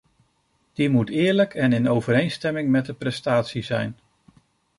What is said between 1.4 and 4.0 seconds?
en in overeenstemming met de prestatie zijn.